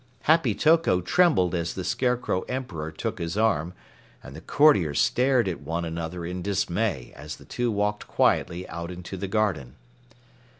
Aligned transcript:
Happy 0.23 0.55
Toko 0.55 0.99
trembled 0.99 1.53
as 1.53 1.75
the 1.75 1.83
Scarecrow 1.83 2.41
Emperor 2.49 2.91
took 2.91 3.19
his 3.19 3.37
arm, 3.37 3.71
and 4.23 4.35
the 4.35 4.41
courtiers 4.41 4.99
stared 4.99 5.47
at 5.47 5.61
one 5.61 5.85
another 5.85 6.25
in 6.25 6.41
dismay 6.41 7.13
as 7.15 7.35
the 7.35 7.45
two 7.45 7.71
walked 7.71 8.07
quietly 8.07 8.67
out 8.67 8.89
into 8.89 9.15
the 9.15 9.27
garden. 9.27 9.75